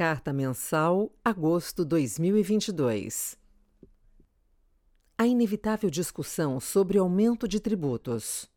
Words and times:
Carta 0.00 0.32
Mensal, 0.32 1.12
agosto 1.22 1.84
2022. 1.84 3.36
A 5.18 5.26
inevitável 5.26 5.90
discussão 5.90 6.58
sobre 6.58 6.96
aumento 6.96 7.46
de 7.46 7.60
tributos. 7.60 8.50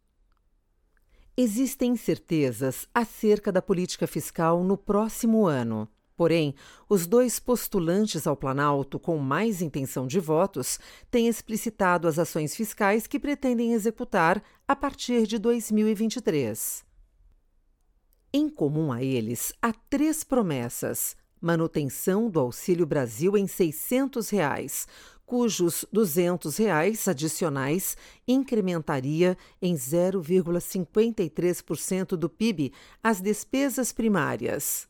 Existem 1.35 1.91
incertezas 1.91 2.87
acerca 2.93 3.51
da 3.51 3.61
política 3.61 4.07
fiscal 4.07 4.63
no 4.63 4.77
próximo 4.77 5.45
ano. 5.45 5.89
Porém, 6.15 6.55
os 6.87 7.05
dois 7.05 7.41
postulantes 7.41 8.25
ao 8.25 8.37
Planalto 8.37 8.97
com 8.97 9.17
mais 9.17 9.61
intenção 9.61 10.07
de 10.07 10.21
votos 10.21 10.79
têm 11.11 11.27
explicitado 11.27 12.07
as 12.07 12.17
ações 12.17 12.55
fiscais 12.55 13.05
que 13.05 13.19
pretendem 13.19 13.73
executar 13.73 14.41
a 14.65 14.77
partir 14.77 15.27
de 15.27 15.37
2023. 15.37 16.85
Em 18.31 18.49
comum 18.49 18.93
a 18.93 19.03
eles, 19.03 19.51
há 19.61 19.73
três 19.73 20.23
promessas 20.23 21.17
manutenção 21.43 22.27
do 22.29 22.39
Auxílio 22.39 22.85
Brasil 22.85 23.35
em 23.35 23.45
600 23.45 24.29
reais, 24.29 24.87
cujos 25.25 25.83
200 25.91 26.55
reais 26.55 27.05
adicionais 27.05 27.97
incrementaria 28.25 29.37
em 29.61 29.75
0,53% 29.75 32.15
do 32.15 32.29
PIB 32.29 32.71
as 33.03 33.19
despesas 33.19 33.91
primárias. 33.91 34.87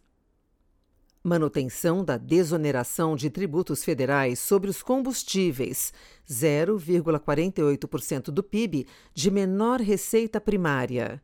Manutenção 1.24 2.06
da 2.06 2.18
desoneração 2.18 3.16
de 3.16 3.32
tributos 3.32 3.84
federais 3.84 4.38
sobre 4.38 4.70
os 4.70 4.84
combustíveis, 4.84 5.92
0,48% 6.30 8.26
do 8.26 8.44
PIB 8.44 8.86
de 9.14 9.32
menor 9.32 9.82
receita 9.82 10.40
primária 10.40 11.20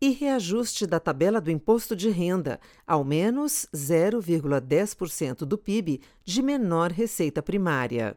e 0.00 0.10
reajuste 0.10 0.86
da 0.86 1.00
tabela 1.00 1.40
do 1.40 1.50
imposto 1.50 1.96
de 1.96 2.08
renda, 2.08 2.60
ao 2.86 3.04
menos 3.04 3.66
0,10% 3.74 5.38
do 5.38 5.58
PIB 5.58 6.00
de 6.24 6.42
menor 6.42 6.90
receita 6.90 7.42
primária. 7.42 8.16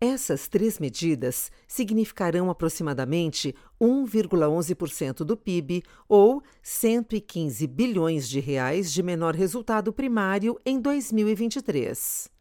Essas 0.00 0.48
três 0.48 0.78
medidas 0.78 1.50
significarão 1.66 2.50
aproximadamente 2.50 3.54
1,11% 3.80 5.24
do 5.24 5.36
PIB 5.36 5.82
ou 6.08 6.42
115 6.62 7.66
bilhões 7.66 8.28
de 8.28 8.40
reais 8.40 8.92
de 8.92 9.02
menor 9.02 9.34
resultado 9.34 9.92
primário 9.92 10.60
em 10.66 10.80
2023. 10.80 12.33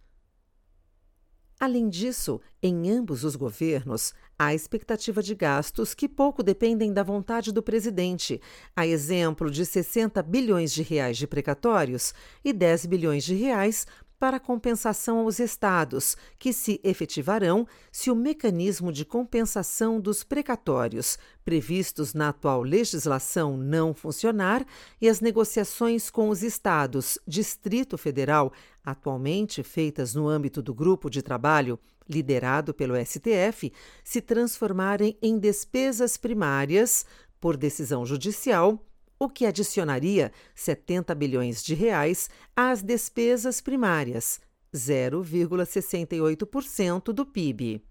Além 1.63 1.87
disso, 1.87 2.41
em 2.61 2.91
ambos 2.91 3.23
os 3.23 3.37
governos, 3.37 4.13
há 4.37 4.53
expectativa 4.53 5.23
de 5.23 5.33
gastos 5.33 5.93
que 5.93 6.09
pouco 6.09 6.43
dependem 6.43 6.91
da 6.91 7.03
vontade 7.03 7.53
do 7.53 7.63
presidente, 7.63 8.41
a 8.75 8.85
exemplo 8.85 9.49
de 9.49 9.65
60 9.65 10.21
bilhões 10.23 10.73
de 10.73 10.83
reais 10.83 11.15
de 11.17 11.25
precatórios 11.25 12.13
e 12.43 12.51
10 12.51 12.87
bilhões 12.87 13.23
de 13.23 13.33
reais 13.35 13.87
para 14.23 14.39
compensação 14.39 15.19
aos 15.19 15.37
estados, 15.37 16.15
que 16.39 16.53
se 16.53 16.79
efetivarão 16.81 17.67
se 17.91 18.09
o 18.09 18.15
mecanismo 18.15 18.89
de 18.89 19.03
compensação 19.03 19.99
dos 19.99 20.23
precatórios 20.23 21.19
previstos 21.43 22.13
na 22.13 22.29
atual 22.29 22.61
legislação 22.63 23.57
não 23.57 23.93
funcionar 23.93 24.65
e 25.01 25.09
as 25.09 25.19
negociações 25.19 26.09
com 26.09 26.29
os 26.29 26.41
estados, 26.41 27.19
Distrito 27.27 27.97
Federal, 27.97 28.53
atualmente 28.81 29.61
feitas 29.61 30.15
no 30.15 30.29
âmbito 30.29 30.61
do 30.61 30.73
grupo 30.73 31.09
de 31.09 31.21
trabalho 31.21 31.77
liderado 32.07 32.73
pelo 32.73 32.95
STF, 32.95 33.73
se 34.05 34.21
transformarem 34.21 35.17
em 35.21 35.37
despesas 35.37 36.15
primárias 36.15 37.05
por 37.41 37.57
decisão 37.57 38.05
judicial 38.05 38.79
o 39.23 39.29
que 39.29 39.45
adicionaria 39.45 40.33
70 40.53 41.15
bilhões 41.15 41.63
de 41.63 41.73
reais 41.73 42.29
às 42.55 42.81
despesas 42.81 43.59
primárias, 43.61 44.41
0,68% 44.73 47.13
do 47.13 47.25
PIB. 47.25 47.81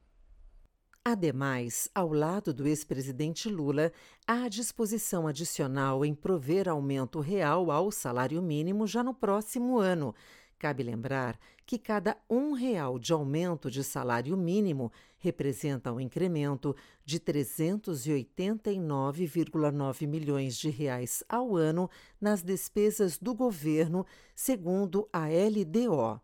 Ademais, 1.05 1.89
ao 1.95 2.13
lado 2.13 2.55
do 2.55 2.67
ex-presidente 2.67 3.49
Lula, 3.49 3.91
há 4.27 4.49
disposição 4.49 5.27
adicional 5.27 6.05
em 6.05 6.15
prover 6.15 6.69
aumento 6.69 7.19
real 7.19 7.73
ao 7.73 7.91
salário 7.91 8.41
mínimo 8.41 8.87
já 8.87 9.03
no 9.03 9.13
próximo 9.13 9.79
ano, 9.79 10.15
Cabe 10.63 10.85
lembrar 10.85 11.37
que 11.73 11.79
cada 11.79 12.19
um 12.29 12.53
real 12.53 12.99
de 12.99 13.15
aumento 13.15 13.71
de 13.71 13.83
salário 13.83 14.37
mínimo 14.37 14.93
representa 15.19 15.91
um 15.91 15.99
incremento 15.99 16.77
de 17.03 17.19
389,9 17.19 20.07
milhões 20.07 20.59
de 20.59 20.69
reais 20.69 21.25
ao 21.27 21.57
ano 21.57 21.89
nas 22.21 22.43
despesas 22.43 23.17
do 23.17 23.35
governo, 23.35 24.05
segundo 24.37 25.09
a 25.11 25.29
LDO. 25.29 26.21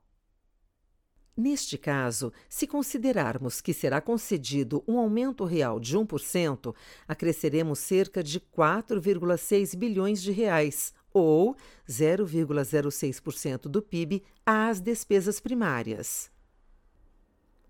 Neste 1.34 1.78
caso, 1.78 2.30
se 2.46 2.66
considerarmos 2.66 3.62
que 3.62 3.72
será 3.72 4.02
concedido 4.02 4.84
um 4.86 4.98
aumento 4.98 5.46
real 5.46 5.80
de 5.80 5.96
1%, 5.96 6.74
acresceremos 7.06 7.78
cerca 7.78 8.22
de 8.22 8.38
4,6 8.38 9.74
bilhões 9.74 10.20
de 10.20 10.30
reais, 10.30 10.92
ou 11.12 11.56
0,06% 11.88 13.62
do 13.62 13.82
PIB 13.82 14.22
às 14.44 14.80
despesas 14.80 15.40
primárias. 15.40 16.30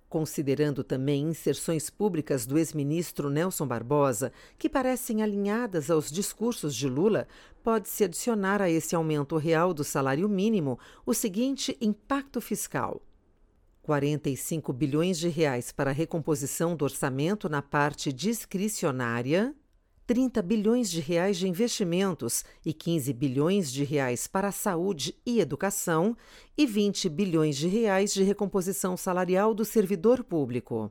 Considerando 0.09 0.82
também 0.82 1.28
inserções 1.28 1.91
públicas 1.91 2.47
do 2.47 2.56
ex-ministro 2.56 3.28
Nelson 3.28 3.66
Barbosa, 3.66 4.32
que 4.59 4.69
parecem 4.69 5.22
alinhadas 5.22 5.91
aos 5.91 6.10
discursos 6.10 6.75
de 6.75 6.88
Lula, 6.88 7.28
pode-se 7.62 8.04
adicionar 8.04 8.62
a 8.62 8.71
esse 8.71 8.97
aumento 8.97 9.37
real 9.37 9.75
do 9.75 9.84
salário 9.84 10.26
mínimo 10.26 10.78
o 11.05 11.12
seguinte 11.12 11.76
impacto 11.78 12.41
fiscal: 12.41 13.03
45 13.82 14.72
bilhões 14.72 15.19
de 15.19 15.28
reais 15.28 15.72
para 15.72 15.91
a 15.91 15.94
recomposição 15.94 16.75
do 16.75 16.84
orçamento 16.87 17.47
na 17.47 17.60
parte 17.60 18.10
discricionária 18.10 19.55
30 20.09 20.41
bilhões 20.41 20.91
de 20.91 21.01
reais 21.01 21.37
de 21.37 21.47
investimentos 21.47 22.43
e 22.65 22.73
15 22.73 23.13
bilhões 23.13 23.71
de 23.71 23.85
reais 23.85 24.27
para 24.27 24.49
a 24.49 24.53
saúde 24.53 25.15
e 25.25 25.39
educação 25.39 26.17
e 26.57 26.65
20 26.65 27.11
bilhões 27.11 27.59
de 27.59 27.69
reais 27.69 28.15
de 28.15 28.23
recomposição 28.23 28.97
salarial 28.97 29.53
do 29.53 29.67
servidor 29.67 30.25
público. 30.25 30.91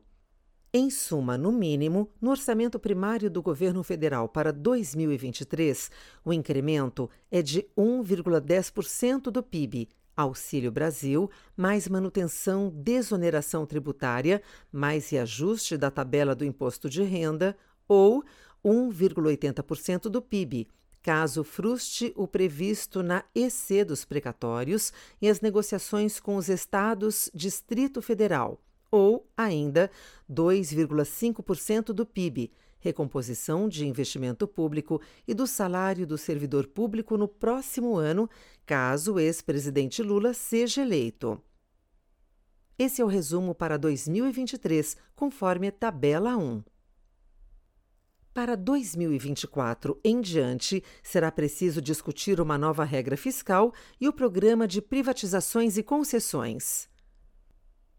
Em 0.72 0.92
suma, 0.92 1.36
no 1.36 1.52
mínimo, 1.52 2.12
no 2.22 2.30
orçamento 2.30 2.78
primário 2.78 3.28
do 3.28 3.42
governo 3.42 3.82
federal 3.84 4.30
para 4.30 4.54
2023, 4.54 5.90
o 6.24 6.32
incremento 6.32 7.10
é 7.32 7.42
de 7.42 7.66
1,10% 7.76 9.32
do 9.32 9.42
PIB, 9.42 9.90
Auxílio 10.16 10.72
Brasil, 10.72 11.28
mais 11.56 11.88
manutenção, 11.88 12.70
desoneração 12.70 13.66
tributária, 13.66 14.44
mais 14.72 15.10
reajuste 15.10 15.76
da 15.76 15.90
tabela 15.90 16.36
do 16.36 16.46
imposto 16.46 16.88
de 16.88 17.02
renda, 17.02 17.58
ou 17.88 18.24
1,80% 18.64 20.04
do 20.04 20.22
PIB, 20.22 20.68
caso 21.02 21.44
fruste 21.44 22.12
o 22.16 22.28
previsto 22.28 23.02
na 23.02 23.24
EC 23.34 23.86
dos 23.86 24.04
precatórios 24.04 24.92
e 25.22 25.30
as 25.30 25.40
negociações 25.42 26.20
com 26.20 26.36
os 26.36 26.50
estados 26.50 27.30
Distrito 27.34 28.02
Federal, 28.02 28.62
ou 28.92 29.26
ainda 29.38 29.90
2,5% 30.30 31.94
do 31.94 32.06
PIB, 32.06 32.52
recomposição 32.80 33.68
de 33.68 33.86
investimento 33.86 34.48
público 34.48 35.02
e 35.28 35.34
do 35.34 35.48
salário 35.48 36.06
do 36.06 36.18
servidor 36.18 36.68
público 36.68 37.18
no 37.18 37.28
próximo 37.28 37.96
ano, 37.96 38.30
caso 38.66 39.14
o 39.14 39.20
ex-presidente 39.20 40.04
Lula 40.04 40.34
seja 40.34 40.82
eleito. 40.82 41.42
Esse 42.78 43.02
é 43.02 43.06
o 43.06 43.08
resumo 43.08 43.56
para 43.56 43.78
2023, 43.78 44.96
conforme 45.16 45.72
tabela 45.72 46.38
1. 46.38 46.64
Para 48.38 48.56
2024 48.56 50.00
em 50.04 50.22
diante, 50.22 50.84
será 51.02 51.32
preciso 51.32 51.82
discutir 51.82 52.40
uma 52.40 52.56
nova 52.56 52.84
regra 52.84 53.18
fiscal 53.18 53.74
e 54.00 54.08
o 54.08 54.14
programa 54.14 54.68
de 54.68 54.80
privatizações 54.80 55.76
e 55.76 55.82
concessões. 55.82 56.88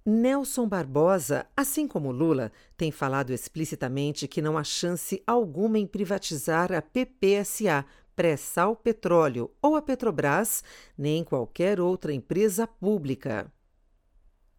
Nelson 0.06 0.68
Barbosa, 0.68 1.44
assim 1.56 1.88
como 1.88 2.12
Lula, 2.12 2.52
tem 2.76 2.92
falado 2.92 3.32
explicitamente 3.32 4.28
que 4.28 4.40
não 4.40 4.56
há 4.56 4.62
chance 4.62 5.20
alguma 5.26 5.76
em 5.76 5.88
privatizar 5.88 6.72
a 6.72 6.80
PPSA, 6.80 7.84
Pré-Sal 8.14 8.76
Petróleo, 8.76 9.50
ou 9.60 9.74
a 9.74 9.82
Petrobras, 9.82 10.62
nem 10.96 11.24
qualquer 11.24 11.80
outra 11.80 12.12
empresa 12.12 12.64
pública. 12.64 13.52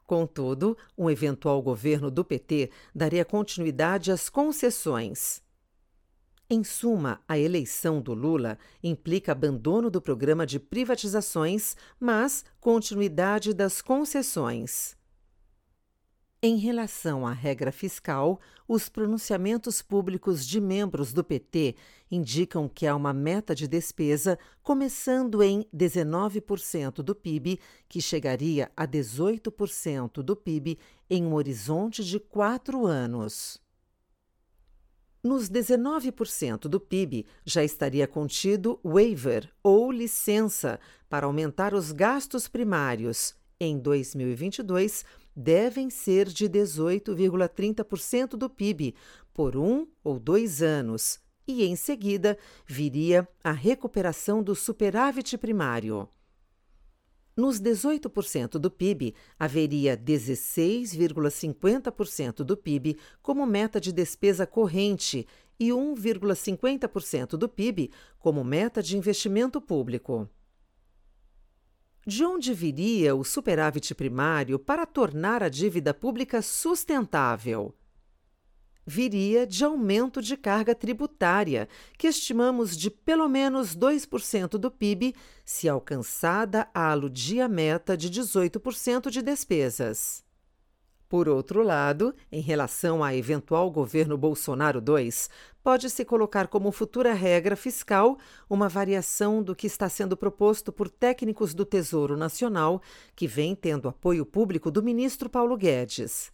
Contudo, 0.05 0.77
um 0.97 1.09
eventual 1.09 1.61
governo 1.61 2.11
do 2.11 2.25
PT 2.25 2.69
daria 2.93 3.23
continuidade 3.23 4.11
às 4.11 4.27
concessões. 4.27 5.41
Em 6.51 6.63
suma, 6.63 7.21
a 7.27 7.37
eleição 7.37 8.01
do 8.01 8.11
Lula 8.11 8.57
implica 8.81 9.33
abandono 9.33 9.87
do 9.87 10.01
programa 10.01 10.47
de 10.47 10.59
privatizações, 10.59 11.75
mas 11.99 12.43
continuidade 12.59 13.53
das 13.53 13.83
concessões. 13.83 14.97
Em 16.41 16.57
relação 16.57 17.27
à 17.27 17.33
regra 17.33 17.71
fiscal, 17.71 18.39
os 18.67 18.89
pronunciamentos 18.89 19.83
públicos 19.83 20.47
de 20.47 20.59
membros 20.59 21.13
do 21.13 21.23
PT 21.23 21.75
indicam 22.09 22.67
que 22.67 22.87
há 22.87 22.95
uma 22.95 23.13
meta 23.13 23.53
de 23.53 23.67
despesa 23.67 24.39
começando 24.63 25.43
em 25.43 25.63
19% 25.75 27.03
do 27.03 27.13
PIB, 27.13 27.59
que 27.87 28.01
chegaria 28.01 28.71
a 28.75 28.87
18% 28.87 30.23
do 30.23 30.35
PIB 30.35 30.79
em 31.09 31.25
um 31.25 31.35
horizonte 31.35 32.03
de 32.03 32.19
quatro 32.19 32.87
anos. 32.87 33.61
Nos 35.21 35.49
19% 35.49 36.69
do 36.69 36.79
PIB 36.79 37.25
já 37.43 37.61
estaria 37.61 38.07
contido 38.07 38.79
waiver 38.83 39.51
ou 39.61 39.91
licença 39.91 40.79
para 41.09 41.25
aumentar 41.25 41.73
os 41.73 41.91
gastos 41.91 42.47
primários. 42.47 43.35
Em 43.59 43.77
2022, 43.77 45.03
devem 45.35 45.89
ser 45.89 46.27
de 46.27 46.47
18,30% 46.47 48.37
do 48.37 48.49
PIB 48.49 48.95
por 49.33 49.57
um 49.57 49.85
ou 50.01 50.17
dois 50.17 50.61
anos, 50.61 51.19
e 51.45 51.65
em 51.65 51.75
seguida 51.75 52.37
viria 52.65 53.27
a 53.43 53.51
recuperação 53.51 54.41
do 54.41 54.55
superávit 54.55 55.37
primário. 55.37 56.07
Nos 57.39 57.57
18% 57.57 58.59
do 58.59 58.69
PIB, 58.69 59.15
haveria 59.39 59.95
16,50% 59.95 62.43
do 62.43 62.57
PIB 62.57 62.99
como 63.21 63.45
meta 63.45 63.79
de 63.79 63.93
despesa 63.93 64.45
corrente 64.45 65.25
e 65.57 65.69
1,50% 65.69 67.37
do 67.37 67.47
PIB 67.47 67.91
como 68.19 68.43
meta 68.43 68.83
de 68.83 68.97
investimento 68.97 69.61
público. 69.61 70.29
De 72.05 72.25
onde 72.25 72.53
viria 72.53 73.15
o 73.15 73.23
superávit 73.23 73.95
primário 73.95 74.59
para 74.59 74.85
tornar 74.85 75.41
a 75.41 75.47
dívida 75.47 75.93
pública 75.93 76.41
sustentável? 76.41 77.73
Viria 78.85 79.45
de 79.45 79.63
aumento 79.63 80.21
de 80.21 80.35
carga 80.35 80.73
tributária, 80.73 81.67
que 81.97 82.07
estimamos 82.07 82.75
de 82.75 82.89
pelo 82.89 83.29
menos 83.29 83.75
2% 83.75 84.57
do 84.57 84.71
PIB, 84.71 85.13
se 85.45 85.69
alcançada 85.69 86.67
a 86.73 86.91
aludir 86.91 87.41
a 87.41 87.47
meta 87.47 87.95
de 87.95 88.09
18% 88.09 89.09
de 89.09 89.21
despesas. 89.21 90.23
Por 91.09 91.27
outro 91.27 91.63
lado, 91.63 92.13
em 92.31 92.39
relação 92.39 93.03
a 93.03 93.15
eventual 93.15 93.71
governo 93.71 94.15
Bolsonaro 94.15 94.79
II, 94.79 95.09
pode-se 95.63 96.05
colocar 96.05 96.47
como 96.47 96.71
futura 96.71 97.13
regra 97.13 97.55
fiscal 97.55 98.15
uma 98.47 98.69
variação 98.69 99.41
do 99.41 99.55
que 99.55 99.65
está 99.65 99.89
sendo 99.89 100.15
proposto 100.15 100.71
por 100.71 100.87
técnicos 100.87 101.55
do 101.55 101.65
Tesouro 101.65 102.15
Nacional, 102.15 102.79
que 103.15 103.25
vem 103.25 103.55
tendo 103.55 103.87
apoio 103.87 104.23
público 104.23 104.69
do 104.69 104.83
ministro 104.83 105.27
Paulo 105.27 105.57
Guedes. 105.57 106.31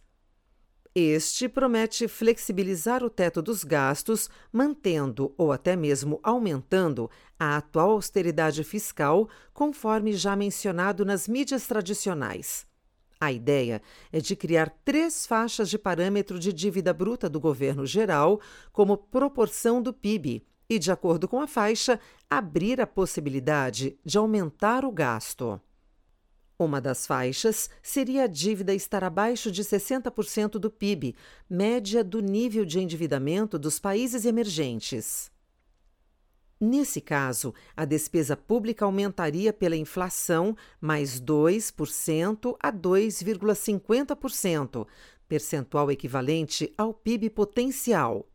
Este 0.98 1.46
promete 1.46 2.08
flexibilizar 2.08 3.04
o 3.04 3.10
teto 3.10 3.42
dos 3.42 3.64
gastos, 3.64 4.30
mantendo 4.50 5.34
ou 5.36 5.52
até 5.52 5.76
mesmo 5.76 6.18
aumentando 6.22 7.10
a 7.38 7.58
atual 7.58 7.90
austeridade 7.90 8.64
fiscal, 8.64 9.28
conforme 9.52 10.14
já 10.14 10.34
mencionado 10.34 11.04
nas 11.04 11.28
mídias 11.28 11.66
tradicionais. 11.66 12.66
A 13.20 13.30
ideia 13.30 13.82
é 14.10 14.22
de 14.22 14.34
criar 14.34 14.70
três 14.86 15.26
faixas 15.26 15.68
de 15.68 15.78
parâmetro 15.78 16.38
de 16.38 16.50
dívida 16.50 16.94
bruta 16.94 17.28
do 17.28 17.38
governo 17.38 17.84
geral 17.84 18.40
como 18.72 18.96
proporção 18.96 19.82
do 19.82 19.92
PIB 19.92 20.46
e, 20.66 20.78
de 20.78 20.90
acordo 20.90 21.28
com 21.28 21.42
a 21.42 21.46
faixa, 21.46 22.00
abrir 22.30 22.80
a 22.80 22.86
possibilidade 22.86 23.98
de 24.02 24.16
aumentar 24.16 24.82
o 24.82 24.90
gasto. 24.90 25.60
Uma 26.58 26.80
das 26.80 27.06
faixas 27.06 27.68
seria 27.82 28.24
a 28.24 28.26
dívida 28.26 28.74
estar 28.74 29.04
abaixo 29.04 29.52
de 29.52 29.62
60% 29.62 30.52
do 30.52 30.70
PIB, 30.70 31.14
média 31.50 32.02
do 32.02 32.20
nível 32.20 32.64
de 32.64 32.80
endividamento 32.80 33.58
dos 33.58 33.78
países 33.78 34.24
emergentes. 34.24 35.30
Nesse 36.58 37.02
caso, 37.02 37.52
a 37.76 37.84
despesa 37.84 38.34
pública 38.34 38.86
aumentaria 38.86 39.52
pela 39.52 39.76
inflação 39.76 40.56
mais 40.80 41.20
2% 41.20 42.56
a 42.58 42.72
2,50%, 42.72 44.86
percentual 45.28 45.90
equivalente 45.90 46.72
ao 46.78 46.94
PIB 46.94 47.28
potencial. 47.28 48.26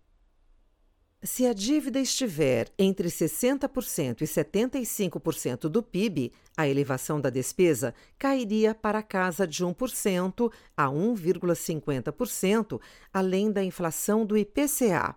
Se 1.24 1.46
a 1.46 1.54
dívida 1.54 2.00
estiver 2.00 2.72
entre 2.80 3.08
60% 3.08 4.22
e 4.22 4.26
75% 4.26 5.70
do 5.70 5.84
PIB, 5.84 6.34
a 6.58 6.68
elevação 6.68 7.22
da 7.22 7.30
despesa 7.30 7.94
cairia 8.18 8.74
para 8.74 9.00
a 9.00 9.04
casa 9.04 9.46
de 9.46 9.64
1% 9.64 10.52
a 10.76 10.88
1,50%, 10.88 12.82
além 13.14 13.52
da 13.52 13.64
inflação 13.64 14.26
do 14.26 14.36
IPCA. 14.36 15.16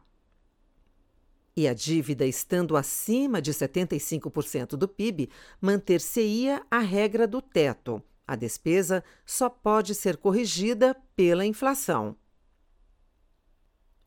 E 1.56 1.66
a 1.66 1.72
dívida 1.72 2.26
estando 2.26 2.76
acima 2.76 3.40
de 3.40 3.54
75% 3.54 4.76
do 4.76 4.86
PIB, 4.86 5.30
manter-se-ia 5.58 6.66
a 6.70 6.80
regra 6.80 7.26
do 7.26 7.40
teto. 7.40 8.02
A 8.26 8.36
despesa 8.36 9.02
só 9.24 9.48
pode 9.48 9.94
ser 9.94 10.18
corrigida 10.18 10.94
pela 11.16 11.46
inflação. 11.46 12.14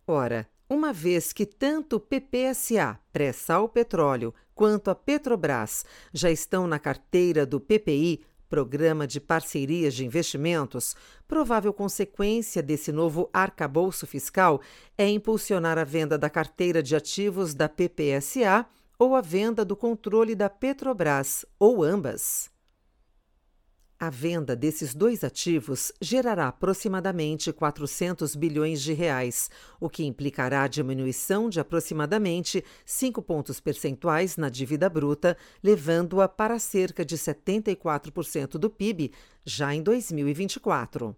Ora, 0.05 0.47
uma 0.69 0.91
vez 0.91 1.31
que 1.31 1.45
tanto 1.45 1.99
PPSA, 1.99 2.99
pré-sal 3.13 3.69
petróleo, 3.69 4.33
quanto 4.53 4.89
a 4.89 4.95
Petrobras 4.95 5.85
já 6.13 6.29
estão 6.29 6.67
na 6.67 6.79
carteira 6.79 7.45
do 7.45 7.59
PPI, 7.59 8.21
Programa 8.49 9.05
de 9.05 9.19
Parcerias 9.19 9.93
de 9.93 10.05
Investimentos, 10.05 10.95
provável 11.27 11.73
consequência 11.73 12.63
desse 12.63 12.91
novo 12.91 13.29
arcabouço 13.33 14.07
fiscal 14.07 14.61
é 14.97 15.07
impulsionar 15.09 15.77
a 15.77 15.83
venda 15.83 16.17
da 16.17 16.29
carteira 16.29 16.81
de 16.81 16.95
ativos 16.95 17.53
da 17.53 17.67
PPSA 17.67 18.65
ou 18.97 19.15
a 19.15 19.21
venda 19.21 19.63
do 19.65 19.75
controle 19.75 20.33
da 20.33 20.49
Petrobras, 20.49 21.45
ou 21.59 21.83
ambas. 21.83 22.49
A 23.99 24.11
venda 24.11 24.55
desses 24.55 24.94
dois 24.94 25.23
ativos 25.23 25.91
gerará 25.99 26.49
aproximadamente 26.49 27.51
400 27.51 28.35
bilhões 28.35 28.79
de 28.79 28.94
reais, 28.94 29.49
o 29.79 29.89
que 29.89 30.05
implicará 30.05 30.67
diminuição 30.67 31.49
de 31.49 31.59
aproximadamente 31.59 32.63
5 32.85 33.19
pontos 33.23 33.59
percentuais 33.59 34.38
na 34.38 34.49
dívida 34.49 34.88
bruta, 34.88 35.35
levando-a 35.63 36.27
para 36.27 36.59
cerca 36.59 37.03
de 37.03 37.17
74% 37.17 38.59
do 38.59 38.69
PIB 38.69 39.11
já 39.44 39.73
em 39.73 39.81
2024. 39.81 41.15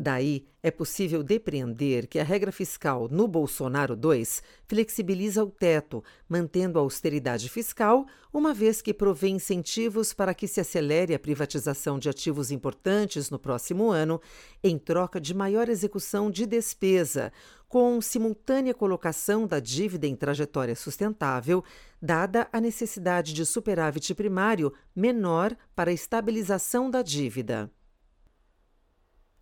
Daí, 0.00 0.46
é 0.62 0.70
possível 0.70 1.22
depreender 1.22 2.06
que 2.06 2.18
a 2.18 2.24
regra 2.24 2.50
fiscal 2.50 3.06
no 3.10 3.28
Bolsonaro 3.28 3.92
II 3.94 4.24
flexibiliza 4.66 5.44
o 5.44 5.50
teto, 5.50 6.02
mantendo 6.26 6.78
a 6.78 6.82
austeridade 6.82 7.50
fiscal, 7.50 8.06
uma 8.32 8.54
vez 8.54 8.80
que 8.80 8.94
provê 8.94 9.28
incentivos 9.28 10.14
para 10.14 10.32
que 10.32 10.48
se 10.48 10.58
acelere 10.58 11.14
a 11.14 11.18
privatização 11.18 11.98
de 11.98 12.08
ativos 12.08 12.50
importantes 12.50 13.28
no 13.28 13.38
próximo 13.38 13.90
ano, 13.90 14.22
em 14.64 14.78
troca 14.78 15.20
de 15.20 15.34
maior 15.34 15.68
execução 15.68 16.30
de 16.30 16.46
despesa, 16.46 17.30
com 17.68 18.00
simultânea 18.00 18.72
colocação 18.72 19.46
da 19.46 19.60
dívida 19.60 20.06
em 20.06 20.16
trajetória 20.16 20.74
sustentável, 20.74 21.62
dada 22.00 22.48
a 22.50 22.58
necessidade 22.58 23.34
de 23.34 23.44
superávit 23.44 24.14
primário 24.14 24.72
menor 24.96 25.54
para 25.74 25.90
a 25.90 25.94
estabilização 25.94 26.90
da 26.90 27.02
dívida. 27.02 27.70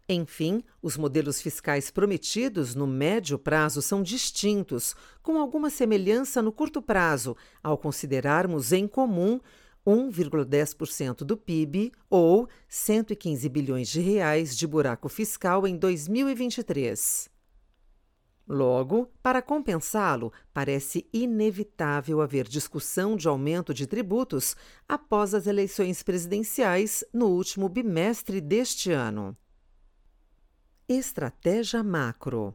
Enfim, 0.09 0.65
os 0.81 0.97
modelos 0.97 1.43
fiscais 1.43 1.91
prometidos 1.91 2.75
no 2.75 2.87
médio 2.87 3.39
prazo 3.39 3.83
são 3.83 4.03
distintos, 4.03 4.97
com 5.23 5.39
alguma 5.39 5.69
semelhança 5.69 6.41
no 6.41 6.51
curto 6.51 6.81
prazo, 6.81 7.37
ao 7.63 7.77
considerarmos 7.77 8.73
em 8.73 8.89
comum 8.89 9.39
1,10% 9.87 11.25
do 11.25 11.37
PIB 11.37 11.93
ou 12.09 12.49
115 12.69 13.49
bilhões 13.51 13.89
de 13.89 14.01
reais 14.01 14.57
de 14.57 14.67
buraco 14.67 15.11
fiscal 15.11 15.67
em 15.67 15.77
2023. 15.77 17.29
Logo, 18.49 19.11
para 19.23 19.43
compensá-lo, 19.43 20.33
parece 20.55 21.07
inevitável 21.13 22.23
haver 22.23 22.49
discussão 22.49 23.15
de 23.15 23.29
aumento 23.29 23.75
de 23.75 23.87
tributos 23.87 24.57
após 24.89 25.35
as 25.35 25.47
eleições 25.47 26.03
presidenciais 26.03 27.05
no 27.13 27.27
último 27.27 27.69
bimestre 27.69 28.41
deste 28.41 28.91
ano. 28.91 29.37
Estratégia 30.91 31.83
macro. 31.83 32.55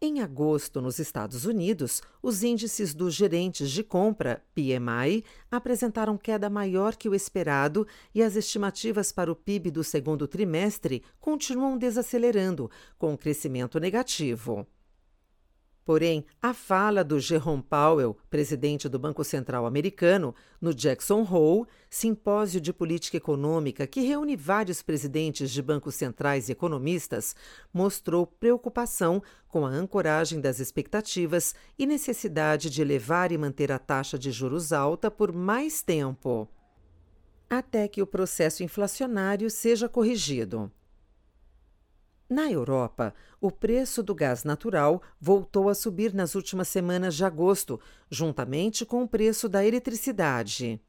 Em 0.00 0.20
agosto, 0.20 0.82
nos 0.82 0.98
Estados 0.98 1.44
Unidos, 1.44 2.02
os 2.20 2.42
índices 2.42 2.92
dos 2.92 3.14
gerentes 3.14 3.70
de 3.70 3.84
compra, 3.84 4.44
PMI, 4.52 5.24
apresentaram 5.48 6.18
queda 6.18 6.50
maior 6.50 6.96
que 6.96 7.08
o 7.08 7.14
esperado 7.14 7.86
e 8.12 8.20
as 8.20 8.34
estimativas 8.34 9.12
para 9.12 9.30
o 9.30 9.36
PIB 9.36 9.70
do 9.70 9.84
segundo 9.84 10.26
trimestre 10.26 11.04
continuam 11.20 11.78
desacelerando, 11.78 12.68
com 12.98 13.16
crescimento 13.16 13.78
negativo. 13.78 14.66
Porém, 15.84 16.24
a 16.40 16.54
fala 16.54 17.02
do 17.02 17.18
Jerome 17.18 17.62
Powell, 17.62 18.16
presidente 18.30 18.88
do 18.88 19.00
Banco 19.00 19.24
Central 19.24 19.66
americano, 19.66 20.32
no 20.60 20.72
Jackson 20.72 21.26
Hole, 21.28 21.66
simpósio 21.90 22.60
de 22.60 22.72
política 22.72 23.16
econômica 23.16 23.84
que 23.84 24.00
reúne 24.00 24.36
vários 24.36 24.80
presidentes 24.80 25.50
de 25.50 25.60
bancos 25.60 25.96
centrais 25.96 26.48
e 26.48 26.52
economistas, 26.52 27.34
mostrou 27.72 28.26
preocupação 28.26 29.20
com 29.48 29.66
a 29.66 29.70
ancoragem 29.70 30.40
das 30.40 30.60
expectativas 30.60 31.52
e 31.76 31.84
necessidade 31.84 32.70
de 32.70 32.80
elevar 32.80 33.32
e 33.32 33.38
manter 33.38 33.72
a 33.72 33.78
taxa 33.78 34.16
de 34.16 34.30
juros 34.30 34.72
alta 34.72 35.10
por 35.10 35.32
mais 35.32 35.82
tempo, 35.82 36.48
até 37.50 37.88
que 37.88 38.00
o 38.00 38.06
processo 38.06 38.62
inflacionário 38.62 39.50
seja 39.50 39.88
corrigido. 39.88 40.70
Na 42.32 42.50
Europa, 42.50 43.14
o 43.38 43.50
preço 43.50 44.02
do 44.02 44.14
gás 44.14 44.42
natural 44.42 45.02
voltou 45.20 45.68
a 45.68 45.74
subir 45.74 46.14
nas 46.14 46.34
últimas 46.34 46.66
semanas 46.66 47.14
de 47.14 47.26
agosto, 47.26 47.78
juntamente 48.10 48.86
com 48.86 49.02
o 49.02 49.06
preço 49.06 49.50
da 49.50 49.62
eletricidade. 49.62 50.80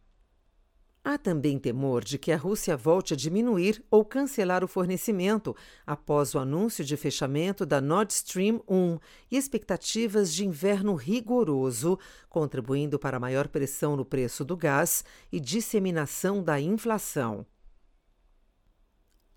Há 1.03 1.17
também 1.17 1.59
temor 1.59 2.01
de 2.01 2.17
que 2.17 2.31
a 2.31 2.37
Rússia 2.37 2.77
volte 2.77 3.13
a 3.13 3.17
diminuir 3.17 3.83
ou 3.91 4.05
cancelar 4.05 4.63
o 4.63 4.69
fornecimento 4.69 5.53
após 5.85 6.33
o 6.33 6.39
anúncio 6.39 6.81
de 6.85 6.95
fechamento 6.95 7.65
da 7.65 7.81
Nord 7.81 8.13
Stream 8.13 8.63
1 8.65 8.97
e 9.29 9.35
expectativas 9.35 10.33
de 10.33 10.45
inverno 10.45 10.95
rigoroso, 10.95 11.99
contribuindo 12.29 12.97
para 12.97 13.19
maior 13.19 13.49
pressão 13.49 13.97
no 13.97 14.05
preço 14.05 14.45
do 14.45 14.55
gás 14.55 15.03
e 15.29 15.41
disseminação 15.41 16.41
da 16.41 16.57
inflação. 16.57 17.45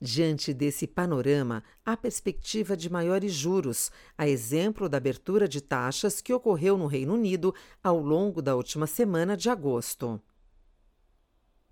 Diante 0.00 0.52
desse 0.52 0.86
panorama, 0.86 1.64
há 1.84 1.96
perspectiva 1.96 2.76
de 2.76 2.88
maiores 2.90 3.32
juros, 3.32 3.90
a 4.16 4.28
exemplo 4.28 4.88
da 4.90 4.98
abertura 4.98 5.48
de 5.48 5.62
taxas 5.62 6.20
que 6.20 6.34
ocorreu 6.34 6.76
no 6.76 6.86
Reino 6.86 7.14
Unido 7.14 7.54
ao 7.82 7.98
longo 7.98 8.42
da 8.42 8.54
última 8.54 8.86
semana 8.86 9.34
de 9.36 9.48
agosto. 9.48 10.20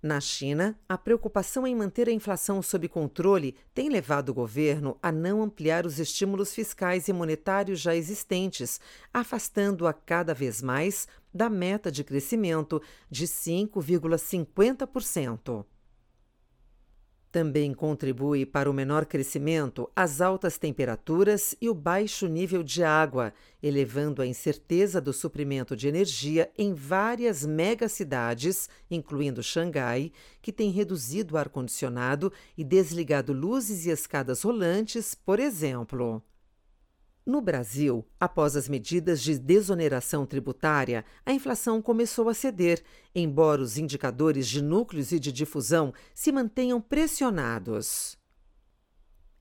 Na 0.01 0.19
China, 0.19 0.77
a 0.87 0.97
preocupação 0.97 1.65
em 1.65 1.73
manter 1.75 2.07
a 2.07 2.11
inflação 2.11 2.61
sob 2.61 2.87
controle 2.87 3.55
tem 3.73 3.89
levado 3.89 4.29
o 4.29 4.35
governo 4.35 4.99
a 5.01 5.11
não 5.11 5.41
ampliar 5.41 5.83
os 5.85 5.99
estímulos 5.99 6.53
fiscais 6.53 7.07
e 7.07 7.13
monetários 7.13 7.79
já 7.79 7.95
existentes, 7.95 8.79
afastando-a 9.11 9.93
cada 9.93 10.31
vez 10.33 10.61
mais 10.61 11.07
da 11.33 11.49
meta 11.49 11.91
de 11.91 12.03
crescimento 12.03 12.79
de 13.09 13.25
5,50%. 13.25 15.65
Também 17.35 17.73
contribui 17.73 18.45
para 18.45 18.71
o 18.71 18.73
menor 18.73 19.05
crescimento 19.05 19.91
as 19.93 20.21
altas 20.21 20.57
temperaturas 20.57 21.53
e 21.59 21.67
o 21.67 21.73
baixo 21.73 22.27
nível 22.27 22.63
de 22.63 22.81
água, 22.81 23.33
elevando 23.61 24.21
a 24.21 24.25
incerteza 24.25 25.01
do 25.01 25.11
suprimento 25.11 25.75
de 25.75 25.85
energia 25.85 26.49
em 26.57 26.73
várias 26.73 27.45
megacidades, 27.45 28.69
incluindo 28.89 29.43
Xangai, 29.43 30.13
que 30.41 30.53
tem 30.53 30.71
reduzido 30.71 31.35
o 31.35 31.37
ar-condicionado 31.37 32.31
e 32.57 32.63
desligado 32.63 33.33
luzes 33.33 33.85
e 33.85 33.89
escadas 33.89 34.43
rolantes, 34.43 35.13
por 35.13 35.37
exemplo. 35.37 36.23
No 37.25 37.41
Brasil, 37.41 38.05
após 38.19 38.55
as 38.55 38.69
medidas 38.69 39.19
de 39.19 39.39
desoneração 39.39 40.27
tributária, 40.27 41.03
a 41.25 41.33
inflação 41.33 41.81
começou 41.81 42.29
a 42.29 42.35
ceder, 42.35 42.83
embora 43.15 43.63
os 43.63 43.79
indicadores 43.79 44.47
de 44.47 44.61
núcleos 44.61 45.11
e 45.11 45.19
de 45.19 45.31
difusão 45.31 45.91
se 46.13 46.31
mantenham 46.31 46.79
pressionados. 46.79 48.15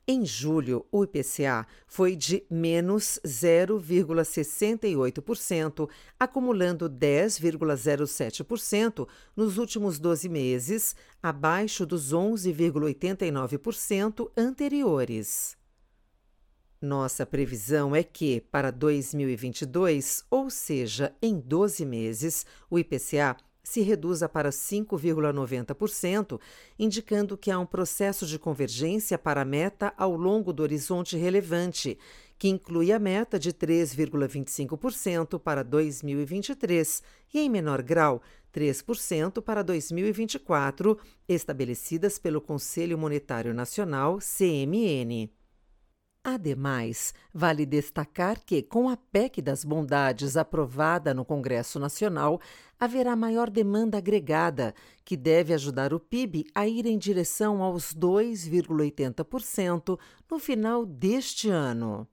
Em 0.08 0.24
julho, 0.24 0.86
o 0.90 1.04
IPCA 1.04 1.66
foi 1.86 2.16
de 2.16 2.42
menos 2.50 3.20
0,68%, 3.22 5.86
acumulando 6.18 6.88
10,07% 6.88 9.06
nos 9.36 9.58
últimos 9.58 9.98
12 9.98 10.26
meses, 10.30 10.96
abaixo 11.22 11.84
dos 11.84 12.14
11,89% 12.14 14.30
anteriores. 14.36 15.62
Nossa 16.80 17.24
previsão 17.24 17.94
é 17.94 18.02
que, 18.02 18.40
para 18.50 18.70
2022, 18.70 20.24
ou 20.30 20.50
seja, 20.50 21.14
em 21.22 21.38
12 21.38 21.84
meses, 21.86 22.44
o 22.68 22.78
IPCA 22.78 23.36
se 23.64 23.80
reduza 23.80 24.28
para 24.28 24.50
5,90%, 24.50 26.38
indicando 26.78 27.36
que 27.38 27.50
há 27.50 27.58
um 27.58 27.64
processo 27.64 28.26
de 28.26 28.38
convergência 28.38 29.18
para 29.18 29.40
a 29.40 29.44
meta 29.44 29.94
ao 29.96 30.14
longo 30.14 30.52
do 30.52 30.62
horizonte 30.62 31.16
relevante, 31.16 31.98
que 32.38 32.48
inclui 32.48 32.92
a 32.92 32.98
meta 32.98 33.38
de 33.38 33.52
3,25% 33.52 35.38
para 35.38 35.64
2023 35.64 37.02
e, 37.32 37.40
em 37.40 37.48
menor 37.48 37.80
grau, 37.82 38.20
3% 38.52 39.40
para 39.40 39.64
2024, 39.64 40.98
estabelecidas 41.26 42.18
pelo 42.18 42.40
Conselho 42.40 42.98
Monetário 42.98 43.54
Nacional, 43.54 44.18
CMN. 44.18 45.30
Ademais, 46.26 47.12
vale 47.34 47.66
destacar 47.66 48.42
que, 48.42 48.62
com 48.62 48.88
a 48.88 48.96
PEC 48.96 49.42
das 49.42 49.62
Bondades 49.62 50.38
aprovada 50.38 51.12
no 51.12 51.22
Congresso 51.22 51.78
Nacional, 51.78 52.40
haverá 52.80 53.14
maior 53.14 53.50
demanda 53.50 53.98
agregada, 53.98 54.74
que 55.04 55.18
deve 55.18 55.52
ajudar 55.52 55.92
o 55.92 56.00
PIB 56.00 56.46
a 56.54 56.66
ir 56.66 56.86
em 56.86 56.96
direção 56.96 57.62
aos 57.62 57.92
2,80% 57.92 59.98
no 60.30 60.38
final 60.38 60.86
deste 60.86 61.50
ano. 61.50 62.08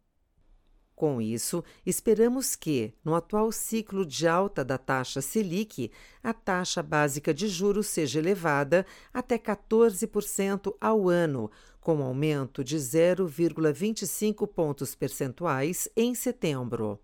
Com 0.93 1.19
isso, 1.19 1.63
esperamos 1.85 2.55
que, 2.55 2.93
no 3.03 3.15
atual 3.15 3.51
ciclo 3.51 4.05
de 4.05 4.27
alta 4.27 4.63
da 4.63 4.77
taxa 4.77 5.19
Selic, 5.19 5.91
a 6.21 6.31
taxa 6.31 6.83
básica 6.83 7.33
de 7.33 7.47
juros 7.47 7.87
seja 7.87 8.19
elevada 8.19 8.85
até 9.11 9.39
14% 9.39 10.75
ao 10.79 11.09
ano, 11.09 11.49
com 11.81 12.01
aumento 12.03 12.63
de 12.63 12.77
0,25 12.77 14.47
pontos 14.47 14.95
percentuais 14.95 15.89
em 15.97 16.15
setembro. 16.15 16.99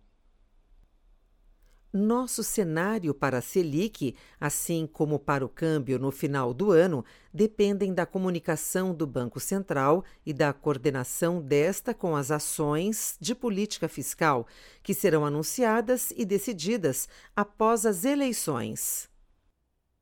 Nosso 1.91 2.43
cenário 2.43 3.13
para 3.13 3.39
a 3.39 3.41
Selic, 3.41 4.13
assim 4.39 4.85
como 4.85 5.17
para 5.17 5.43
o 5.43 5.49
câmbio 5.49 5.97
no 5.97 6.11
final 6.11 6.53
do 6.53 6.71
ano, 6.71 7.03
dependem 7.33 7.93
da 7.93 8.05
comunicação 8.05 8.93
do 8.93 9.07
Banco 9.07 9.39
Central 9.39 10.03
e 10.25 10.31
da 10.31 10.53
coordenação 10.53 11.41
desta 11.41 11.93
com 11.93 12.15
as 12.15 12.29
ações 12.29 13.17
de 13.19 13.33
política 13.33 13.87
fiscal, 13.87 14.45
que 14.83 14.93
serão 14.93 15.25
anunciadas 15.25 16.13
e 16.15 16.23
decididas 16.23 17.09
após 17.35 17.85
as 17.85 18.05
eleições. 18.05 19.09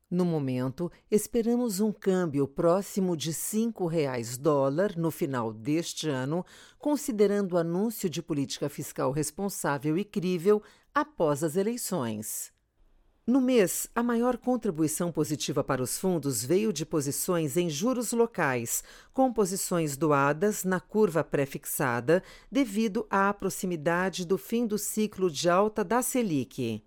No 0.08 0.24
momento, 0.24 0.90
esperamos 1.10 1.80
um 1.80 1.90
câmbio 1.90 2.46
próximo 2.46 3.16
de 3.16 3.30
R$ 3.30 3.36
5,00 3.36 4.38
dólar 4.38 4.96
no 4.96 5.10
final 5.10 5.52
deste 5.52 6.08
ano, 6.08 6.46
considerando 6.78 7.54
o 7.54 7.58
anúncio 7.58 8.08
de 8.08 8.22
política 8.22 8.68
fiscal 8.68 9.10
responsável 9.10 9.98
e 9.98 10.04
crível 10.04 10.62
após 10.94 11.42
as 11.42 11.56
eleições. 11.56 12.52
No 13.26 13.40
mês, 13.40 13.88
a 13.92 14.00
maior 14.04 14.38
contribuição 14.38 15.10
positiva 15.10 15.64
para 15.64 15.82
os 15.82 15.98
fundos 15.98 16.44
veio 16.44 16.72
de 16.72 16.86
posições 16.86 17.56
em 17.56 17.68
juros 17.68 18.12
locais, 18.12 18.84
com 19.12 19.32
posições 19.32 19.96
doadas 19.96 20.62
na 20.62 20.78
curva 20.78 21.24
pré-fixada, 21.24 22.22
devido 22.48 23.04
à 23.10 23.34
proximidade 23.34 24.24
do 24.24 24.38
fim 24.38 24.68
do 24.68 24.78
ciclo 24.78 25.28
de 25.28 25.50
alta 25.50 25.82
da 25.82 26.00
Selic. 26.00 26.84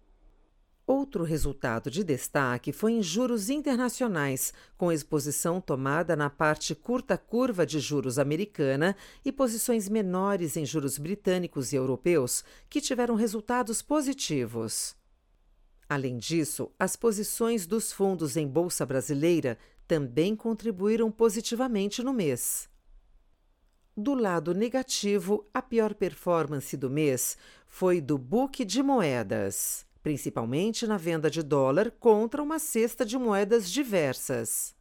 Outro 0.90 1.24
resultado 1.24 1.92
de 1.92 2.04
destaque 2.04 2.74
foi 2.74 2.94
em 2.94 3.04
juros 3.04 3.52
internacionais, 3.52 4.52
com 4.76 4.92
exposição 4.92 5.62
tomada 5.62 6.16
na 6.16 6.32
parte 6.32 6.74
curta 6.74 7.16
curva 7.16 7.64
de 7.64 7.80
juros 7.80 8.18
americana 8.18 8.96
e 9.24 9.32
posições 9.32 9.88
menores 9.88 10.58
em 10.58 10.66
juros 10.66 10.98
britânicos 10.98 11.72
e 11.72 11.76
europeus, 11.76 12.44
que 12.68 12.82
tiveram 12.82 13.14
resultados 13.14 13.84
positivos. 13.84 14.96
Além 15.88 16.18
disso, 16.18 16.72
as 16.80 16.96
posições 16.96 17.68
dos 17.68 17.94
fundos 17.94 18.36
em 18.36 18.48
bolsa 18.48 18.84
brasileira 18.84 19.60
também 19.88 20.36
contribuíram 20.36 21.12
positivamente 21.12 22.02
no 22.02 22.12
mês. 22.12 22.68
Do 23.96 24.16
lado 24.16 24.56
negativo, 24.56 25.48
a 25.54 25.62
pior 25.62 25.94
performance 25.94 26.76
do 26.76 26.90
mês 26.90 27.38
foi 27.68 28.02
do 28.02 28.18
book 28.18 28.66
de 28.66 28.82
moedas 28.82 29.88
principalmente 30.02 30.88
na 30.88 30.98
venda 30.98 31.30
de 31.30 31.44
dólar 31.44 31.92
contra 31.92 32.42
uma 32.42 32.58
cesta 32.60 33.06
de 33.06 33.18
moedas 33.18 33.70
diversas. 33.70 34.74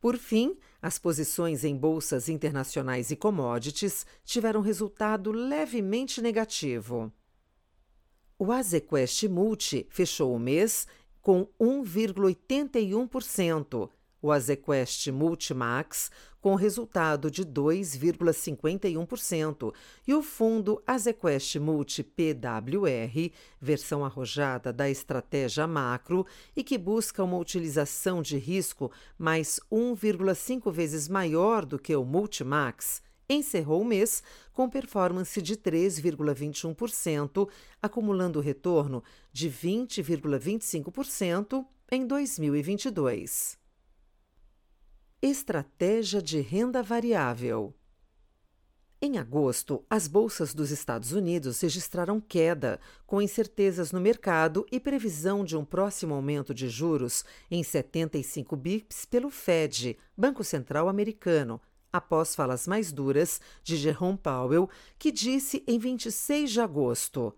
Por 0.00 0.18
fim, 0.18 0.58
as 0.80 0.98
posições 0.98 1.64
em 1.64 1.76
bolsas 1.76 2.28
internacionais 2.28 3.10
e 3.12 3.16
commodities 3.16 4.04
tiveram 4.24 4.60
resultado 4.60 5.30
levemente 5.30 6.20
negativo. 6.20 7.12
O 8.36 8.50
Azequest 8.50 9.28
Multi 9.28 9.86
fechou 9.88 10.34
o 10.34 10.40
mês 10.40 10.88
com 11.20 11.46
1,81%, 11.60 13.88
o 14.22 14.30
Azequest 14.30 15.08
Multimax, 15.08 16.10
com 16.40 16.54
resultado 16.54 17.30
de 17.30 17.44
2,51%, 17.44 19.74
e 20.06 20.14
o 20.14 20.22
fundo 20.22 20.82
Azequest 20.86 21.56
Multi 21.56 22.02
PWR, 22.02 23.30
versão 23.60 24.02
arrojada 24.04 24.72
da 24.72 24.88
estratégia 24.88 25.66
macro 25.66 26.24
e 26.56 26.64
que 26.64 26.78
busca 26.78 27.22
uma 27.22 27.36
utilização 27.36 28.22
de 28.22 28.38
risco 28.38 28.90
mais 29.18 29.60
1,5 29.70 30.72
vezes 30.72 31.06
maior 31.08 31.66
do 31.66 31.78
que 31.78 31.94
o 31.94 32.02
Multimax, 32.04 33.02
encerrou 33.28 33.82
o 33.82 33.84
mês 33.84 34.22
com 34.52 34.68
performance 34.68 35.40
de 35.40 35.56
3,21%, 35.56 37.48
acumulando 37.80 38.40
retorno 38.40 39.04
de 39.32 39.48
20,25% 39.50 41.64
em 41.90 42.06
2022. 42.06 43.61
Estratégia 45.24 46.20
de 46.20 46.40
renda 46.40 46.82
variável. 46.82 47.72
Em 49.00 49.18
agosto, 49.18 49.86
as 49.88 50.08
bolsas 50.08 50.52
dos 50.52 50.72
Estados 50.72 51.12
Unidos 51.12 51.60
registraram 51.60 52.20
queda, 52.20 52.80
com 53.06 53.22
incertezas 53.22 53.92
no 53.92 54.00
mercado 54.00 54.66
e 54.72 54.80
previsão 54.80 55.44
de 55.44 55.56
um 55.56 55.64
próximo 55.64 56.12
aumento 56.12 56.52
de 56.52 56.68
juros 56.68 57.24
em 57.48 57.62
75 57.62 58.56
bips 58.56 59.04
pelo 59.04 59.30
Fed, 59.30 59.96
Banco 60.16 60.42
Central 60.42 60.88
Americano, 60.88 61.60
após 61.92 62.34
falas 62.34 62.66
mais 62.66 62.90
duras 62.90 63.40
de 63.62 63.76
Jerome 63.76 64.18
Powell, 64.18 64.68
que 64.98 65.12
disse 65.12 65.62
em 65.68 65.78
26 65.78 66.50
de 66.50 66.60
agosto: 66.60 67.32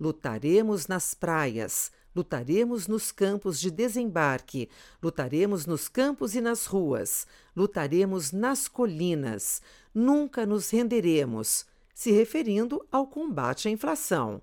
Lutaremos 0.00 0.86
nas 0.86 1.12
praias, 1.12 1.92
lutaremos 2.16 2.88
nos 2.88 3.12
campos 3.12 3.60
de 3.60 3.70
desembarque, 3.70 4.70
lutaremos 5.02 5.66
nos 5.66 5.86
campos 5.86 6.34
e 6.34 6.40
nas 6.40 6.64
ruas, 6.64 7.26
lutaremos 7.54 8.32
nas 8.32 8.66
colinas, 8.66 9.60
nunca 9.94 10.46
nos 10.46 10.70
renderemos, 10.70 11.66
se 11.94 12.10
referindo 12.10 12.82
ao 12.90 13.06
combate 13.06 13.68
à 13.68 13.70
inflação. 13.70 14.40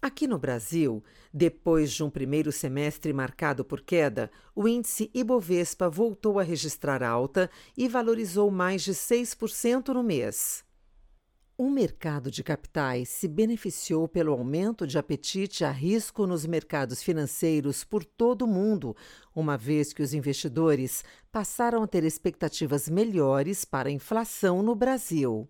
Aqui 0.00 0.26
no 0.26 0.38
Brasil, 0.38 1.04
depois 1.30 1.92
de 1.92 2.02
um 2.02 2.08
primeiro 2.08 2.50
semestre 2.50 3.12
marcado 3.12 3.66
por 3.66 3.82
queda, 3.82 4.30
o 4.54 4.66
índice 4.66 5.10
Ibovespa 5.12 5.90
voltou 5.90 6.38
a 6.38 6.42
registrar 6.42 7.02
alta 7.02 7.50
e 7.76 7.86
valorizou 7.86 8.50
mais 8.50 8.82
de 8.82 8.92
6% 8.92 9.88
no 9.88 10.02
mês. 10.02 10.63
O 11.56 11.70
mercado 11.70 12.32
de 12.32 12.42
capitais 12.42 13.08
se 13.08 13.28
beneficiou 13.28 14.08
pelo 14.08 14.32
aumento 14.32 14.88
de 14.88 14.98
apetite 14.98 15.64
a 15.64 15.70
risco 15.70 16.26
nos 16.26 16.44
mercados 16.44 17.00
financeiros 17.00 17.84
por 17.84 18.04
todo 18.04 18.42
o 18.42 18.48
mundo, 18.48 18.96
uma 19.32 19.56
vez 19.56 19.92
que 19.92 20.02
os 20.02 20.12
investidores 20.12 21.04
passaram 21.30 21.84
a 21.84 21.86
ter 21.86 22.02
expectativas 22.02 22.88
melhores 22.88 23.64
para 23.64 23.88
a 23.88 23.92
inflação 23.92 24.64
no 24.64 24.74
Brasil. 24.74 25.48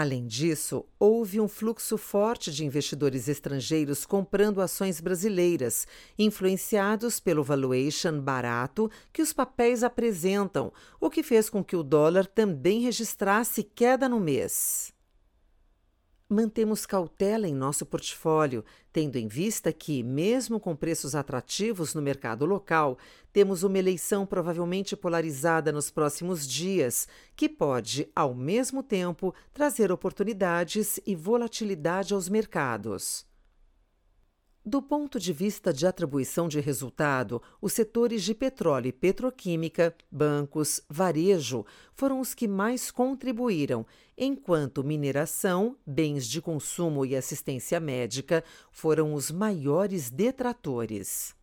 Além 0.00 0.26
disso, 0.26 0.86
houve 0.98 1.38
um 1.38 1.46
fluxo 1.46 1.98
forte 1.98 2.50
de 2.50 2.64
investidores 2.64 3.28
estrangeiros 3.28 4.06
comprando 4.06 4.62
ações 4.62 4.98
brasileiras, 4.98 5.86
influenciados 6.18 7.20
pelo 7.20 7.44
valuation 7.44 8.18
barato 8.18 8.90
que 9.12 9.20
os 9.20 9.34
papéis 9.34 9.82
apresentam, 9.82 10.72
o 10.98 11.10
que 11.10 11.22
fez 11.22 11.50
com 11.50 11.62
que 11.62 11.76
o 11.76 11.82
dólar 11.82 12.26
também 12.26 12.80
registrasse 12.80 13.62
queda 13.62 14.08
no 14.08 14.18
mês. 14.18 14.90
Mantemos 16.32 16.86
cautela 16.86 17.48
em 17.48 17.52
nosso 17.52 17.84
portfólio, 17.84 18.64
tendo 18.92 19.16
em 19.16 19.26
vista 19.26 19.72
que, 19.72 20.00
mesmo 20.00 20.60
com 20.60 20.76
preços 20.76 21.16
atrativos 21.16 21.92
no 21.92 22.00
mercado 22.00 22.46
local, 22.46 22.96
temos 23.32 23.64
uma 23.64 23.76
eleição 23.76 24.24
provavelmente 24.24 24.94
polarizada 24.94 25.72
nos 25.72 25.90
próximos 25.90 26.46
dias, 26.46 27.08
que 27.34 27.48
pode, 27.48 28.08
ao 28.14 28.32
mesmo 28.32 28.80
tempo, 28.80 29.34
trazer 29.52 29.90
oportunidades 29.90 31.00
e 31.04 31.16
volatilidade 31.16 32.14
aos 32.14 32.28
mercados. 32.28 33.28
Do 34.64 34.82
ponto 34.82 35.18
de 35.18 35.32
vista 35.32 35.72
de 35.72 35.86
atribuição 35.86 36.46
de 36.46 36.60
resultado, 36.60 37.40
os 37.62 37.72
setores 37.72 38.22
de 38.22 38.34
petróleo 38.34 38.88
e 38.88 38.92
petroquímica, 38.92 39.96
bancos, 40.12 40.82
varejo 40.86 41.64
foram 41.94 42.20
os 42.20 42.34
que 42.34 42.46
mais 42.46 42.90
contribuíram, 42.90 43.86
enquanto 44.18 44.84
mineração, 44.84 45.78
bens 45.86 46.28
de 46.28 46.42
consumo 46.42 47.06
e 47.06 47.16
assistência 47.16 47.80
médica 47.80 48.44
foram 48.70 49.14
os 49.14 49.30
maiores 49.30 50.10
detratores. 50.10 51.34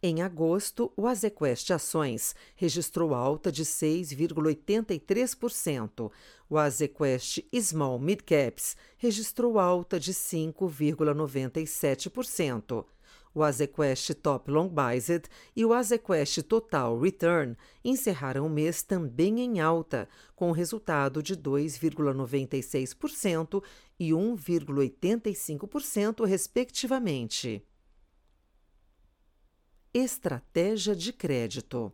Em 0.00 0.22
agosto, 0.22 0.92
o 0.96 1.08
Azequest 1.08 1.72
Ações 1.72 2.32
registrou 2.54 3.12
alta 3.12 3.50
de 3.50 3.64
6,83%. 3.64 6.12
O 6.48 6.56
Azequest 6.56 7.40
Small 7.52 7.98
Mid 7.98 8.20
Caps 8.20 8.76
registrou 8.96 9.58
alta 9.58 9.98
de 9.98 10.14
5,97%. 10.14 12.84
O 13.34 13.42
Azequest 13.42 14.14
Top 14.14 14.48
Long 14.48 14.68
Biased 14.68 15.24
e 15.56 15.64
o 15.64 15.72
Azequest 15.72 16.42
Total 16.42 16.96
Return 16.96 17.56
encerraram 17.84 18.46
o 18.46 18.50
mês 18.50 18.84
também 18.84 19.40
em 19.40 19.58
alta, 19.58 20.08
com 20.36 20.52
resultado 20.52 21.20
de 21.20 21.36
2,96% 21.36 23.64
e 23.98 24.10
1,85%, 24.10 26.24
respectivamente. 26.24 27.64
Estratégia 29.94 30.94
de 30.94 31.14
crédito. 31.14 31.90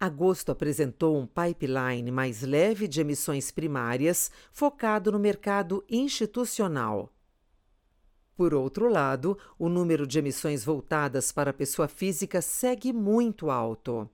Agosto 0.00 0.50
apresentou 0.50 1.16
um 1.16 1.28
pipeline 1.28 2.10
mais 2.10 2.42
leve 2.42 2.88
de 2.88 3.00
emissões 3.00 3.52
primárias, 3.52 4.32
focado 4.50 5.12
no 5.12 5.18
mercado 5.20 5.84
institucional. 5.88 7.14
Por 8.34 8.52
outro 8.52 8.88
lado, 8.88 9.38
o 9.56 9.68
número 9.68 10.08
de 10.08 10.18
emissões 10.18 10.64
voltadas 10.64 11.30
para 11.30 11.52
a 11.52 11.54
pessoa 11.54 11.86
física 11.86 12.42
segue 12.42 12.92
muito 12.92 13.48
alto. 13.48 14.10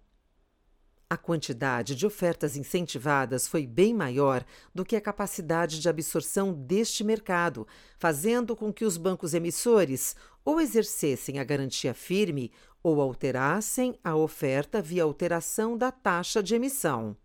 A 1.12 1.16
quantidade 1.16 1.96
de 1.96 2.06
ofertas 2.06 2.56
incentivadas 2.56 3.48
foi 3.48 3.66
bem 3.66 3.92
maior 3.92 4.44
do 4.72 4.84
que 4.84 4.94
a 4.94 5.00
capacidade 5.00 5.80
de 5.80 5.88
absorção 5.88 6.52
deste 6.52 7.02
mercado, 7.02 7.66
fazendo 7.98 8.54
com 8.54 8.72
que 8.72 8.84
os 8.84 8.96
bancos 8.96 9.34
emissores 9.34 10.14
ou 10.44 10.60
exercessem 10.60 11.40
a 11.40 11.44
garantia 11.44 11.92
firme 11.94 12.52
ou 12.80 13.00
alterassem 13.00 13.98
a 14.04 14.14
oferta 14.14 14.80
via 14.80 15.02
alteração 15.02 15.76
da 15.76 15.90
taxa 15.90 16.40
de 16.40 16.54
emissão. 16.54 17.16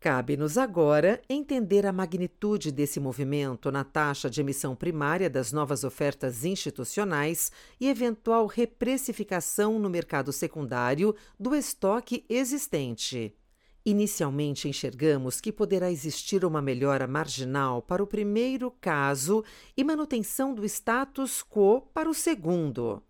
Cabe-nos 0.00 0.56
agora 0.56 1.20
entender 1.28 1.84
a 1.84 1.92
magnitude 1.92 2.72
desse 2.72 2.98
movimento 2.98 3.70
na 3.70 3.84
taxa 3.84 4.30
de 4.30 4.40
emissão 4.40 4.74
primária 4.74 5.28
das 5.28 5.52
novas 5.52 5.84
ofertas 5.84 6.42
institucionais 6.42 7.52
e 7.78 7.86
eventual 7.86 8.46
reprecificação 8.46 9.78
no 9.78 9.90
mercado 9.90 10.32
secundário 10.32 11.14
do 11.38 11.54
estoque 11.54 12.24
existente. 12.30 13.36
Inicialmente 13.84 14.66
enxergamos 14.66 15.38
que 15.38 15.52
poderá 15.52 15.92
existir 15.92 16.46
uma 16.46 16.62
melhora 16.62 17.06
marginal 17.06 17.82
para 17.82 18.02
o 18.02 18.06
primeiro 18.06 18.70
caso 18.80 19.44
e 19.76 19.84
manutenção 19.84 20.54
do 20.54 20.64
status 20.64 21.42
quo 21.42 21.82
para 21.92 22.08
o 22.08 22.14
segundo. 22.14 23.02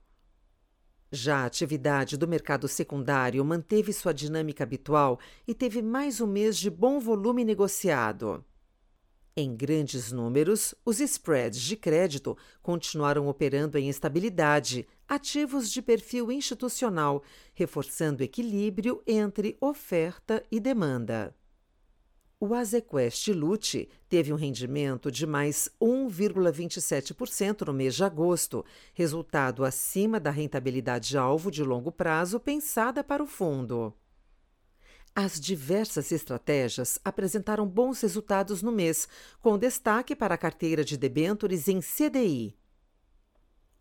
Já 1.12 1.38
a 1.38 1.46
atividade 1.46 2.16
do 2.16 2.28
mercado 2.28 2.68
secundário 2.68 3.44
manteve 3.44 3.92
sua 3.92 4.14
dinâmica 4.14 4.62
habitual 4.62 5.18
e 5.46 5.52
teve 5.52 5.82
mais 5.82 6.20
um 6.20 6.26
mês 6.26 6.56
de 6.56 6.70
bom 6.70 7.00
volume 7.00 7.44
negociado. 7.44 8.44
Em 9.36 9.56
grandes 9.56 10.12
números, 10.12 10.74
os 10.84 11.00
spreads 11.00 11.60
de 11.60 11.76
crédito 11.76 12.36
continuaram 12.62 13.26
operando 13.26 13.76
em 13.76 13.88
estabilidade, 13.88 14.86
ativos 15.08 15.70
de 15.70 15.82
perfil 15.82 16.30
institucional, 16.30 17.24
reforçando 17.54 18.22
equilíbrio 18.22 19.02
entre 19.04 19.56
oferta 19.60 20.44
e 20.50 20.60
demanda. 20.60 21.34
O 22.42 22.54
Azequest 22.54 23.28
Lute 23.28 23.86
teve 24.08 24.32
um 24.32 24.36
rendimento 24.36 25.12
de 25.12 25.26
mais 25.26 25.68
1,27% 25.78 27.66
no 27.66 27.74
mês 27.74 27.94
de 27.94 28.02
agosto, 28.02 28.64
resultado 28.94 29.62
acima 29.62 30.18
da 30.18 30.30
rentabilidade 30.30 31.18
alvo 31.18 31.50
de 31.50 31.62
longo 31.62 31.92
prazo 31.92 32.40
pensada 32.40 33.04
para 33.04 33.22
o 33.22 33.26
fundo. 33.26 33.92
As 35.14 35.38
diversas 35.38 36.10
estratégias 36.12 36.98
apresentaram 37.04 37.66
bons 37.66 38.00
resultados 38.00 38.62
no 38.62 38.72
mês, 38.72 39.06
com 39.42 39.58
destaque 39.58 40.16
para 40.16 40.34
a 40.34 40.38
carteira 40.38 40.82
de 40.82 40.96
debêntures 40.96 41.68
em 41.68 41.80
CDI. 41.80 42.56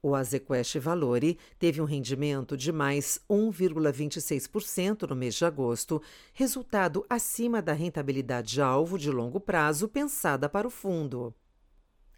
O 0.01 0.15
Azequest 0.15 0.77
Valore 0.77 1.37
teve 1.57 1.81
um 1.81 1.85
rendimento 1.85 2.55
de 2.55 2.71
mais 2.71 3.19
1,26% 3.29 5.09
no 5.09 5.15
mês 5.15 5.35
de 5.35 5.43
agosto, 5.43 6.01
resultado 6.33 7.05
acima 7.09 7.61
da 7.61 7.73
rentabilidade 7.73 8.61
alvo 8.61 8.97
de 8.97 9.11
longo 9.11 9.39
prazo 9.39 9.89
pensada 9.89 10.47
para 10.47 10.67
o 10.67 10.71
fundo. 10.71 11.33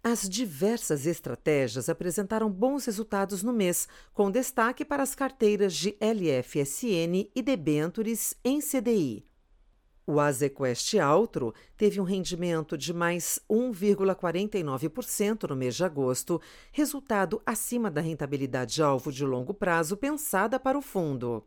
As 0.04 0.28
diversas 0.28 1.06
estratégias 1.06 1.88
apresentaram 1.88 2.50
bons 2.50 2.86
resultados 2.86 3.42
no 3.42 3.52
mês, 3.52 3.88
com 4.12 4.30
destaque 4.30 4.84
para 4.84 5.02
as 5.02 5.14
carteiras 5.14 5.74
de 5.74 5.96
LFSN 6.00 7.30
e 7.34 7.42
debentures 7.42 8.36
em 8.44 8.60
CDI. 8.60 9.31
O 10.04 10.18
Azequest 10.18 10.98
Altro 10.98 11.54
teve 11.76 12.00
um 12.00 12.04
rendimento 12.04 12.76
de 12.76 12.92
mais 12.92 13.38
1,49% 13.48 15.48
no 15.48 15.54
mês 15.54 15.76
de 15.76 15.84
agosto, 15.84 16.40
resultado 16.72 17.40
acima 17.46 17.88
da 17.88 18.00
rentabilidade 18.00 18.82
alvo 18.82 19.12
de 19.12 19.24
longo 19.24 19.54
prazo 19.54 19.96
pensada 19.96 20.58
para 20.58 20.76
o 20.76 20.82
fundo. 20.82 21.46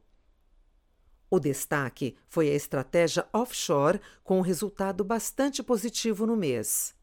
O 1.29 1.37
destaque 1.37 2.15
foi 2.29 2.49
a 2.49 2.53
estratégia 2.53 3.27
offshore, 3.33 3.99
com 4.23 4.37
um 4.37 4.41
resultado 4.41 5.03
bastante 5.03 5.61
positivo 5.61 6.25
no 6.25 6.37
mês. 6.37 6.95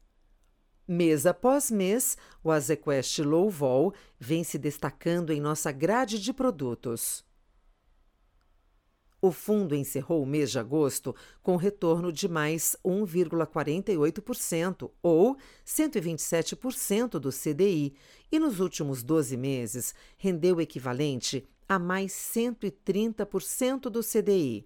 Mês 0.87 1.27
após 1.27 1.71
mês, 1.71 2.17
o 2.43 2.51
Azequest 2.51 3.19
Low 3.19 3.51
Vol 3.51 3.93
vem 4.19 4.43
se 4.43 4.59
destacando 4.59 5.35
em 5.35 5.41
nossa 5.41 5.71
grade 5.71 6.19
de 6.19 6.33
produtos. 6.33 7.28
O 9.21 9.33
fundo 9.33 9.75
encerrou 9.75 10.23
o 10.23 10.27
mês 10.27 10.53
de 10.53 10.61
agosto 10.61 11.13
com 11.43 11.57
retorno 11.57 12.13
de 12.13 12.29
mais 12.29 12.77
1,48%, 12.85 14.89
ou 15.03 15.37
127% 15.67 17.19
do 17.19 17.31
CDI, 17.31 17.95
e 18.31 18.39
nos 18.39 18.61
últimos 18.61 19.03
12 19.03 19.37
meses 19.37 19.93
rendeu 20.17 20.57
o 20.57 20.61
equivalente 20.61 21.45
a 21.69 21.81
mais 21.81 22.13
130% 22.13 23.91
do 23.91 24.03
CDI. 24.03 24.65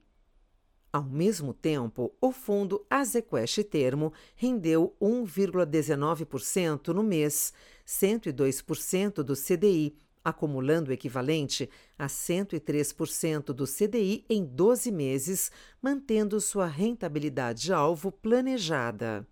Ao 0.93 1.03
mesmo 1.03 1.55
tempo, 1.55 2.13
o 2.21 2.31
fundo 2.31 2.85
Azequest 2.91 3.65
Termo 3.65 4.13
rendeu 4.37 4.95
1,19% 5.01 6.89
no 6.89 7.03
mês, 7.03 7.55
102% 7.87 9.23
do 9.23 9.35
CDI 9.35 9.97
acumulando 10.25 10.91
o 10.91 10.93
equivalente 10.93 11.69
a 11.99 12.07
103% 12.07 13.53
do 13.53 13.67
CDI 13.67 14.25
em 14.29 14.45
12 14.45 14.91
meses, 14.91 15.51
mantendo 15.81 16.41
sua 16.41 16.67
rentabilidade 16.67 17.73
alvo 17.73 18.11
planejada. 18.11 19.27